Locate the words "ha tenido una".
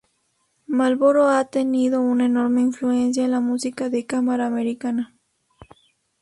1.29-2.25